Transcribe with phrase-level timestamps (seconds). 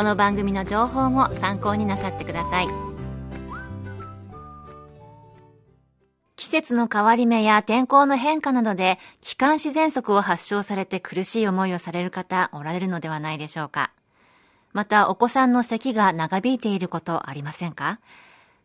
[0.00, 2.68] この番組の情報も参考になさってください。
[6.36, 13.92] 季節の変わり目や天候の変化などで気管支喘息を発症されて苦しい思いをされる方おられるのではないでしょうか。
[14.72, 18.00] またお子さんの咳が長引いていることありませんか？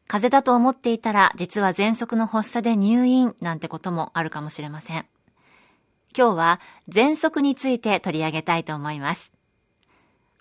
[0.07, 5.05] 風邪だと思っていたら実は喘息の発作で入院なんてこともあるかもしれません。
[6.17, 9.34] 今日は喘息について取り上げたいと思います。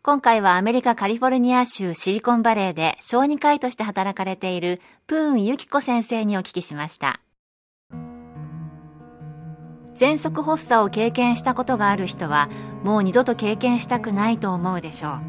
[0.07, 7.23] 今回はアメリカカリフォルニア州シリコンバレーで小児科医として働かれているプーンユキコ先生にお聞きしました。
[9.95, 12.51] 喘息発作を経験したことがある人は
[12.83, 15.21] もう二度と経験したくないと思うでしょう。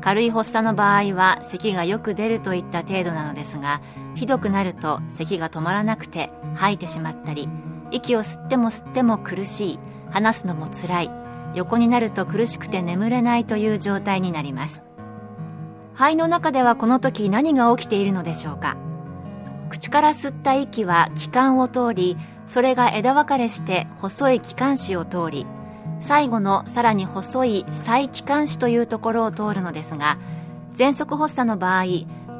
[0.00, 3.82] 軽い発作の場合は咳がよく出るといった程度なのですが、
[4.14, 7.48] ひどくなると咳が止まらなくて吐いてしまったり、
[7.90, 9.78] 息を吸っても吸っても苦しい、
[10.10, 11.25] 話すのも辛い、
[11.56, 14.84] 横になると苦しくて眠れないという状態になります。
[15.94, 18.76] 肺の中ではこの時何が起きているのでしょうか。
[19.68, 22.16] 口から吸った息は気管を通り
[22.46, 25.46] それが枝分かれして細い気管支を通り
[26.00, 30.18] 最後のさらに細い細気管支というところを通るのですが
[30.74, 31.84] 喘息発作の場合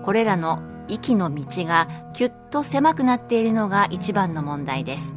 [0.04, 5.14] これらの息の道がキュッと狭くなっているのが一番の問題です。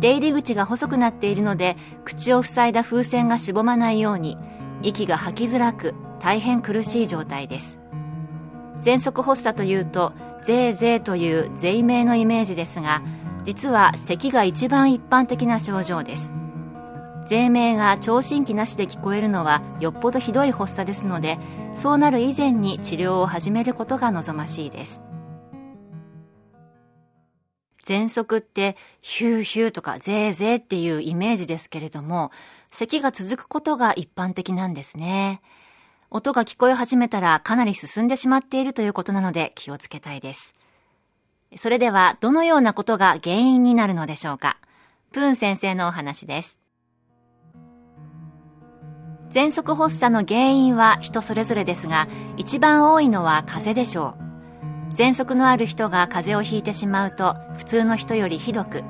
[0.00, 4.38] 出入り口が細くなっているので口を塞いだ風船がしぼまないように
[4.82, 7.78] 息が吐きづらく大変苦しい状態です。
[8.82, 13.02] 喘息発作というとゼーゼーという税名のイメージですが
[13.44, 16.32] 実は咳が一番一般的な症状です。
[17.26, 21.38] 税名が聴診器なしで聞こえるのはよっぽどひどい発作ですので
[21.76, 25.02] そうなる以前に治療を始めることが望ましいです。
[27.90, 32.30] 喘息ってヒューヒューとかゼーゼーっていうイメージですけれども、
[32.70, 35.42] 咳が続くことが一般的なんですね。
[36.08, 40.54] 音が聞こえ始めたらかなり進んでしまっているということなので気をつけたいです。
[41.56, 44.58] それではどのようなことが原因になるのでしょうか
[45.10, 46.60] プーン先生のお話です。
[49.32, 52.06] 喘息発作の原因は人それぞれですが、
[52.36, 54.29] 一番多いのは風邪でしょう。
[54.94, 58.82] 喘息のある人が風邪をひいてしまうと普通の人よりひどく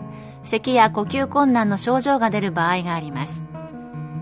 [0.43, 3.45] 咳や呼吸困難の症状が出る場合があります。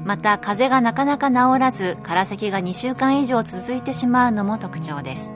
[0.04, 5.32] また風邪がなかなか治らず空咳が2週間以上続いてしまうのも特徴です。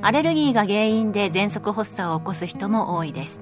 [0.00, 3.40] アレルギーが原因で喘息発作を起こす人も多いです。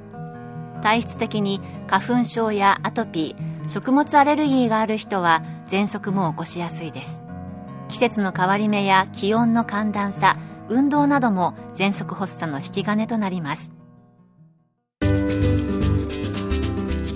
[0.82, 7.22] 体質的に花粉症やアトピー食物アレルギーがある人は喘息も起こしやすいです。
[7.88, 10.36] 季節の変わり目や気温の寒暖差
[10.70, 13.72] 運動なども喘息発作の引き金となります。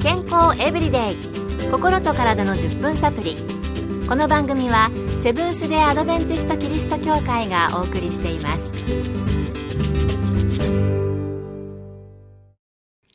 [0.02, 1.16] 健康エブリデイ。
[1.70, 3.36] 心と体の10分サプリ。
[4.08, 4.90] この番組は
[5.22, 8.70] セブンス・デ・アドベンチスト・キリスト教会がお送りしています。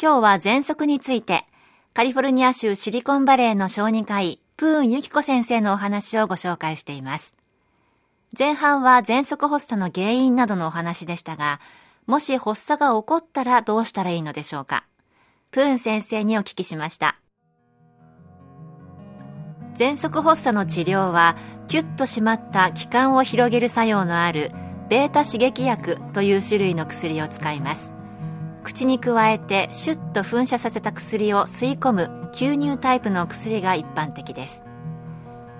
[0.01, 1.43] 今日は喘息について
[1.93, 7.38] カリフォルニア州シリコンバレーの小児科医プーンユキコ先生のお話をご紹介しています。
[8.37, 11.59] 前半は喘息発作の原因などのお話でしたが、
[12.05, 14.85] もし発作が起こったらどうしたらいいのでしょうか？
[15.51, 17.19] プーン先生にお聞きしました。
[19.75, 21.35] 喘息発作の治療は、
[21.67, 24.51] キュッと締まった気管を広げる作用のある、
[24.89, 27.93] ベータ刺激薬という種類の薬を使います。
[28.63, 34.63] 口に加えてシュッと噴射させた薬を吸い込む吸入タイプの薬が一般的です。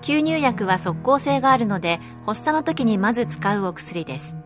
[0.02, 4.36] 吸入薬は即効性があるので発作の時にまず使うお薬です。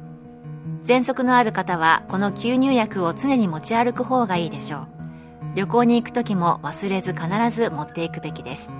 [0.84, 4.86] 喘息のある方はこの吸入薬を常に持ち歩く方がいいでしょう。
[5.54, 8.72] 旅行に行く時も忘れず必ず持っていくべきです。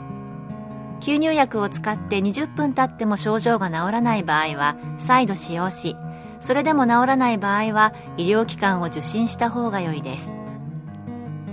[1.00, 5.97] 吸入薬を使って20分経っても症状が治らない場合は再度使用し
[6.41, 10.32] それでも治らない場合は医療機関を受診した方が良いです。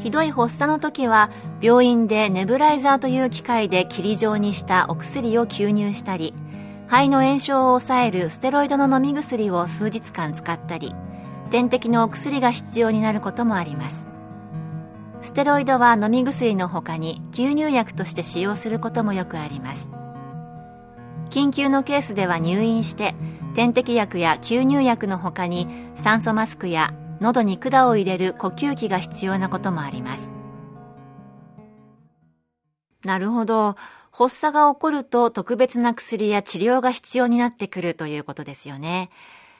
[0.01, 1.29] ひどい発作の時は
[1.61, 6.33] 病院でネブライザーという機械で霧状にしたお薬を吸入したり
[6.87, 10.93] 肺の炎症を抑えるステロイドの飲み薬を数日間使ったり
[11.51, 14.07] 点滴のお薬が必要になることもあります。
[15.21, 19.91] ステロイドは飲み薬の他に吸入薬として使用することもよくあります。
[21.29, 23.13] 緊急のケースでは入院して
[23.53, 30.31] 点滴薬や吸入薬の他に酸素マスクや喉に管を入れる呼吸器が必要なこともあります。
[33.05, 33.75] なるほど。
[34.11, 39.09] 発作が起こると特別な薬や治療が必要になってくるということですよね。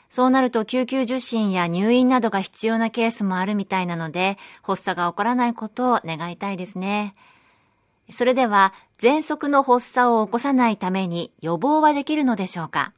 [0.09, 7.15] そうなると救急受診や入院などが必要なケースもあるみたいなので発作が起こらないことを願いたいですね。
[8.11, 12.91] それでは喘息の発作を起こさないために予防はできるのでしょうか？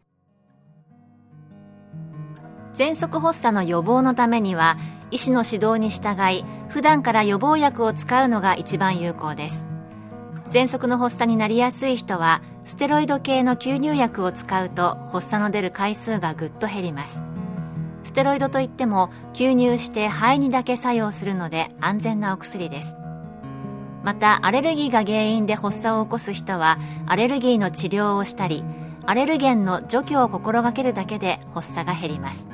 [2.75, 4.77] 喘息発作の予防のためには
[5.11, 9.65] 医師の指導に従い普段から予防薬を使うのが一番有効です。
[10.49, 17.21] 喘息の発作になりやすい人はステロイド系の吸入薬を使うと発作の出る回数がぐっと減ります。
[18.03, 22.95] ステロイドといっても吸入して肺にだけ作用するので安全なお薬です。
[24.03, 28.63] またアレルギーが原因で発作を起こす人はアレルギーの治療をしたり
[29.05, 32.47] アレルゲンの除去を心がけるだけで発作が減ります。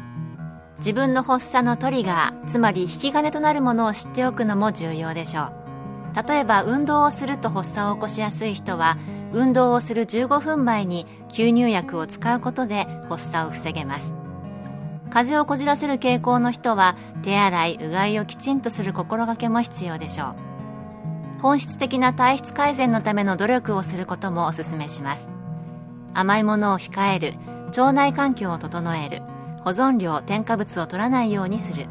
[0.79, 5.53] 自分の発作のトリガーつまり引き金となるものを知っておくのも重要でしょう。
[6.27, 8.97] 例えば運動をすると発作を起こしやすい人は
[9.31, 14.15] 運動をする15分前に吸入薬を使うことで発作を防げます。
[15.09, 20.35] 風邪をこじらせる傾向の人は手洗いうがいをきちんとする心がけも必要でしょう。
[21.41, 25.29] 本質的な体質改善のための努力をすることもお勧めします。
[26.13, 27.33] 甘いものを控える
[27.67, 29.21] 腸内環境を整える
[29.69, 31.85] 保存料添加物を取らないようにする。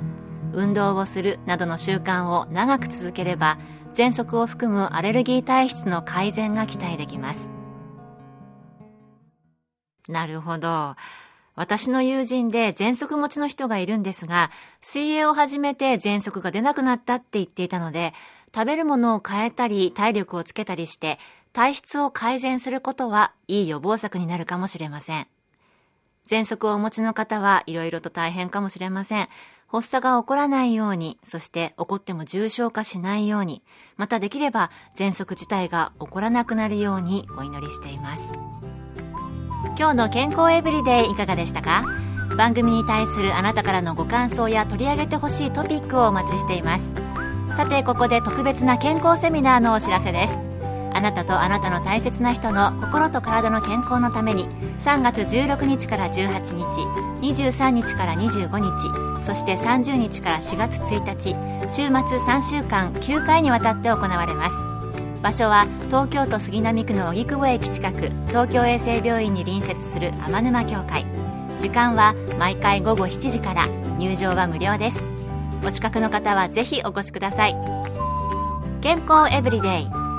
[0.53, 3.57] 運動をするなどの習慣を長く続ければ
[3.95, 7.49] 喘息を含むアレルギー体質の改善が期待できます。
[10.09, 10.97] なるほど。
[11.55, 18.13] 私の友人で喘息持ちの人がいるんですが水泳を始めて喘息が出なくなったって言っていたので
[18.53, 21.21] 食べるものを変えたり体力をつけたりして
[21.53, 25.29] 体質を改善することはいい予防策になるかもしれません。
[26.29, 29.29] 喘息をお持ちの方はいろいろと大変かもしれません。
[29.67, 33.63] 発作が起こらないように、そして起こっても重症化しないように、
[33.97, 38.31] またできれば喘息自体が起こらなくなるようにお祈りしています。
[39.79, 41.83] 今日の健康エブリデイいかがでしたか？
[42.37, 46.95] 番組に対するあなたからのご感想や取り上げてほしいトピックをお待ちしています。
[47.57, 50.48] さて、ここで特別な健康セミナーのお知らせです。
[50.99, 54.49] あなたとあなたの大切な人の心と体の健康のために
[54.81, 56.65] 3月16日から18日
[57.25, 61.37] 23日から25日そして30日から4月1日
[61.71, 64.56] 週末3週間9回にわたって行われます。
[65.23, 71.06] 場所は東京都杉並区の荻窪駅近く東京衛生病院に隣接する天沼協会。
[71.61, 73.69] 時間は毎回午後7時から
[73.99, 75.05] 入場は無料です。
[75.65, 77.56] お近くの方はぜひお越しください。
[78.81, 79.98] 健康エブリデイ。